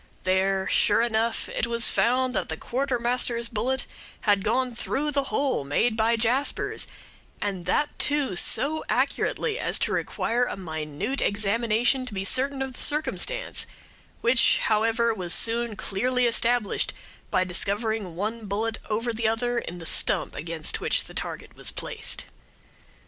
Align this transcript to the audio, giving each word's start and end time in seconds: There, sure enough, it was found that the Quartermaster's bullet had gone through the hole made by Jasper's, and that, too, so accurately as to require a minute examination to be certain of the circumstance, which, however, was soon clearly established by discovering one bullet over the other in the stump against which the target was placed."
There, 0.23 0.67
sure 0.67 1.03
enough, 1.03 1.47
it 1.49 1.67
was 1.67 1.87
found 1.87 2.33
that 2.33 2.49
the 2.49 2.57
Quartermaster's 2.57 3.47
bullet 3.47 3.85
had 4.21 4.43
gone 4.43 4.73
through 4.73 5.11
the 5.11 5.25
hole 5.25 5.63
made 5.63 5.95
by 5.95 6.15
Jasper's, 6.15 6.87
and 7.39 7.67
that, 7.67 7.99
too, 7.99 8.35
so 8.35 8.83
accurately 8.89 9.59
as 9.59 9.77
to 9.77 9.91
require 9.91 10.45
a 10.45 10.57
minute 10.57 11.21
examination 11.21 12.07
to 12.07 12.15
be 12.15 12.25
certain 12.25 12.63
of 12.63 12.73
the 12.73 12.81
circumstance, 12.81 13.67
which, 14.21 14.57
however, 14.63 15.13
was 15.13 15.35
soon 15.35 15.75
clearly 15.75 16.25
established 16.25 16.95
by 17.29 17.43
discovering 17.43 18.15
one 18.15 18.47
bullet 18.47 18.79
over 18.89 19.13
the 19.13 19.27
other 19.27 19.59
in 19.59 19.77
the 19.77 19.85
stump 19.85 20.33
against 20.33 20.81
which 20.81 21.03
the 21.03 21.13
target 21.13 21.55
was 21.55 21.69
placed." 21.69 22.25